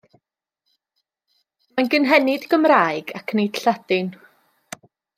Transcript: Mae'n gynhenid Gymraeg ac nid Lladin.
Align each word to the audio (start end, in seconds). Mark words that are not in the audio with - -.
Mae'n 1.75 1.91
gynhenid 1.97 2.49
Gymraeg 2.55 3.15
ac 3.23 3.37
nid 3.41 3.63
Lladin. 3.67 4.15